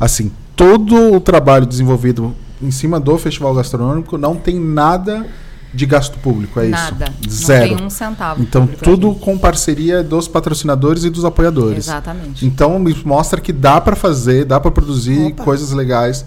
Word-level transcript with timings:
Assim, 0.00 0.32
todo 0.56 1.14
o 1.14 1.20
trabalho 1.20 1.66
desenvolvido 1.66 2.34
em 2.60 2.70
cima 2.70 2.98
do 2.98 3.16
festival 3.18 3.54
gastronômico 3.54 4.16
não 4.16 4.34
tem 4.34 4.58
nada 4.58 5.26
de 5.72 5.86
gasto 5.86 6.18
público, 6.18 6.58
é 6.58 6.66
Nada. 6.66 7.12
isso? 7.24 7.46
Zero. 7.46 7.70
Não 7.70 7.76
tem 7.76 7.86
um 7.86 7.90
centavo. 7.90 8.42
Então, 8.42 8.62
público 8.62 8.84
tudo 8.84 9.14
com 9.14 9.38
parceria 9.38 10.02
dos 10.02 10.26
patrocinadores 10.26 11.04
e 11.04 11.10
dos 11.10 11.24
apoiadores. 11.24 11.86
Exatamente. 11.86 12.44
Então, 12.44 12.82
mostra 13.04 13.40
que 13.40 13.52
dá 13.52 13.80
para 13.80 13.94
fazer, 13.94 14.44
dá 14.44 14.58
para 14.58 14.70
produzir 14.70 15.28
Opa. 15.28 15.44
coisas 15.44 15.70
legais 15.70 16.24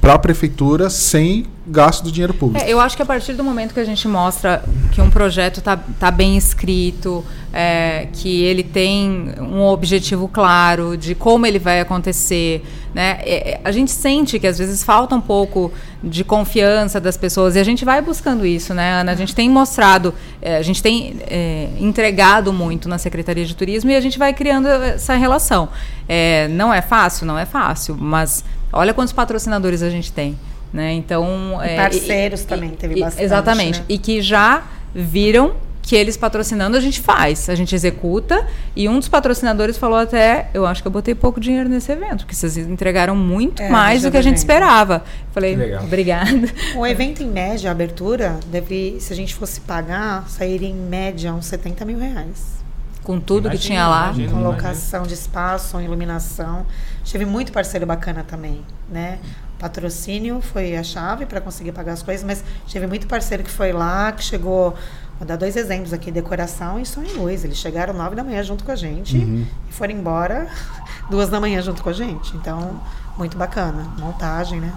para 0.00 0.14
a 0.14 0.18
prefeitura 0.18 0.90
sem 0.90 1.46
gasto 1.66 2.02
do 2.02 2.10
dinheiro 2.10 2.34
público. 2.34 2.64
É, 2.64 2.72
eu 2.72 2.80
acho 2.80 2.96
que 2.96 3.02
a 3.02 3.06
partir 3.06 3.34
do 3.34 3.44
momento 3.44 3.72
que 3.72 3.80
a 3.80 3.84
gente 3.84 4.08
mostra 4.08 4.64
que 4.90 5.00
um 5.00 5.10
projeto 5.10 5.60
tá, 5.60 5.76
tá 5.76 6.10
bem 6.10 6.36
escrito, 6.36 7.24
é, 7.52 8.06
que 8.12 8.42
ele 8.42 8.62
tem 8.62 9.32
um 9.40 9.62
objetivo 9.62 10.28
claro 10.28 10.96
de 10.96 11.14
como 11.14 11.46
ele 11.46 11.58
vai 11.58 11.80
acontecer, 11.80 12.64
né? 12.94 13.18
é, 13.22 13.52
é, 13.52 13.60
a 13.64 13.72
gente 13.72 13.90
sente 13.90 14.38
que 14.38 14.46
às 14.46 14.58
vezes 14.58 14.84
falta 14.84 15.14
um 15.14 15.20
pouco 15.20 15.72
de 16.02 16.22
confiança 16.22 17.00
das 17.00 17.16
pessoas 17.16 17.56
e 17.56 17.58
a 17.58 17.64
gente 17.64 17.84
vai 17.84 18.00
buscando 18.00 18.46
isso, 18.46 18.72
né, 18.72 19.00
Ana? 19.00 19.12
A 19.12 19.14
gente 19.14 19.34
tem 19.34 19.50
mostrado, 19.50 20.14
é, 20.40 20.56
a 20.56 20.62
gente 20.62 20.82
tem 20.82 21.16
é, 21.28 21.68
entregado 21.78 22.52
muito 22.52 22.88
na 22.88 22.98
Secretaria 22.98 23.44
de 23.44 23.54
Turismo 23.54 23.90
e 23.90 23.96
a 23.96 24.00
gente 24.00 24.18
vai 24.18 24.32
criando 24.32 24.68
essa 24.68 25.14
relação. 25.14 25.68
É, 26.08 26.46
não 26.48 26.72
é 26.72 26.80
fácil, 26.80 27.26
não 27.26 27.38
é 27.38 27.44
fácil, 27.44 27.96
mas 27.98 28.44
olha 28.72 28.94
quantos 28.94 29.12
patrocinadores 29.12 29.82
a 29.82 29.90
gente 29.90 30.12
tem. 30.12 30.38
Né? 30.72 30.92
Então, 30.92 31.58
E 31.64 31.74
parceiros 31.74 32.44
também, 32.44 32.70
teve 32.70 33.00
bastante, 33.00 33.24
Exatamente. 33.24 33.80
né? 33.80 33.84
E 33.88 33.98
que 33.98 34.22
já 34.22 34.62
viram 34.94 35.54
que 35.90 35.96
eles 35.96 36.16
patrocinando 36.16 36.76
a 36.76 36.80
gente 36.80 37.00
faz, 37.00 37.48
a 37.48 37.54
gente 37.56 37.74
executa. 37.74 38.46
E 38.76 38.88
um 38.88 38.96
dos 39.00 39.08
patrocinadores 39.08 39.76
falou 39.76 39.98
até, 39.98 40.48
eu 40.54 40.64
acho 40.64 40.82
que 40.82 40.86
eu 40.86 40.92
botei 40.92 41.16
pouco 41.16 41.40
dinheiro 41.40 41.68
nesse 41.68 41.90
evento, 41.90 42.18
porque 42.18 42.36
vocês 42.36 42.56
entregaram 42.56 43.16
muito 43.16 43.60
É, 43.60 43.68
mais 43.68 44.02
do 44.02 44.08
que 44.12 44.16
a 44.16 44.22
gente 44.22 44.36
esperava. 44.36 45.02
Falei, 45.32 45.54
Que 45.54 45.60
legal. 45.62 45.82
obrigada. 45.82 46.48
O 46.76 46.86
evento, 46.86 47.24
em 47.24 47.26
média, 47.26 47.68
a 47.68 47.72
abertura, 47.72 48.38
deve, 48.46 48.98
se 49.00 49.12
a 49.12 49.16
gente 49.16 49.34
fosse 49.34 49.62
pagar, 49.62 50.28
sairia 50.28 50.68
em 50.68 50.74
média 50.76 51.34
uns 51.34 51.46
70 51.46 51.84
mil 51.84 51.98
reais. 51.98 52.60
Com 53.02 53.18
tudo 53.18 53.50
que 53.50 53.56
Imagina, 53.56 53.66
tinha 53.74 53.88
lá. 53.88 54.04
imagina. 54.04 54.28
Com 54.30 54.38
Imagina. 54.38 54.48
locação 54.56 55.02
de 55.02 55.14
espaço, 55.14 55.80
iluminação. 55.80 56.64
Teve 57.10 57.24
muito 57.24 57.50
parceiro 57.50 57.84
bacana 57.84 58.22
também, 58.22 58.60
né? 58.88 59.18
Patrocínio 59.60 60.40
foi 60.40 60.74
a 60.74 60.82
chave 60.82 61.26
para 61.26 61.38
conseguir 61.38 61.72
pagar 61.72 61.92
as 61.92 62.02
coisas, 62.02 62.24
mas 62.24 62.42
teve 62.72 62.86
muito 62.86 63.06
parceiro 63.06 63.44
que 63.44 63.50
foi 63.50 63.72
lá, 63.72 64.10
que 64.10 64.24
chegou. 64.24 64.74
Vou 65.18 65.28
dar 65.28 65.36
dois 65.36 65.54
exemplos 65.54 65.92
aqui: 65.92 66.10
decoração 66.10 66.80
e 66.80 66.86
som 66.86 67.02
e 67.02 67.12
luz. 67.12 67.44
Eles 67.44 67.58
chegaram 67.58 67.92
nove 67.92 68.16
da 68.16 68.24
manhã 68.24 68.42
junto 68.42 68.64
com 68.64 68.72
a 68.72 68.76
gente 68.76 69.18
e 69.18 69.72
foram 69.72 69.92
embora 69.92 70.48
duas 71.10 71.28
da 71.28 71.38
manhã 71.38 71.60
junto 71.60 71.82
com 71.82 71.90
a 71.90 71.92
gente. 71.92 72.34
Então, 72.36 72.80
muito 73.18 73.36
bacana. 73.36 73.86
Montagem, 73.98 74.60
né? 74.60 74.72